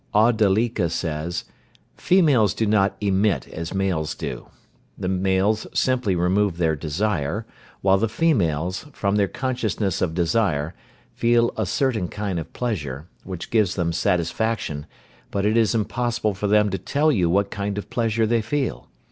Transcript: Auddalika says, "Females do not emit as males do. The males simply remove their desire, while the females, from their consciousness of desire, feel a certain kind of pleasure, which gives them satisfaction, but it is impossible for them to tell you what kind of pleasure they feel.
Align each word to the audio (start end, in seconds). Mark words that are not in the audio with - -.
Auddalika 0.15 0.89
says, 0.89 1.43
"Females 1.95 2.55
do 2.55 2.65
not 2.65 2.97
emit 3.01 3.47
as 3.49 3.71
males 3.71 4.15
do. 4.15 4.47
The 4.97 5.07
males 5.07 5.67
simply 5.75 6.15
remove 6.15 6.57
their 6.57 6.75
desire, 6.75 7.45
while 7.81 7.99
the 7.99 8.09
females, 8.09 8.87
from 8.93 9.15
their 9.15 9.27
consciousness 9.27 10.01
of 10.01 10.15
desire, 10.15 10.73
feel 11.13 11.53
a 11.55 11.67
certain 11.67 12.07
kind 12.07 12.39
of 12.39 12.51
pleasure, 12.51 13.05
which 13.25 13.51
gives 13.51 13.75
them 13.75 13.93
satisfaction, 13.93 14.87
but 15.29 15.45
it 15.45 15.55
is 15.55 15.75
impossible 15.75 16.33
for 16.33 16.47
them 16.47 16.71
to 16.71 16.79
tell 16.79 17.11
you 17.11 17.29
what 17.29 17.51
kind 17.51 17.77
of 17.77 17.91
pleasure 17.91 18.25
they 18.25 18.41
feel. 18.41 18.87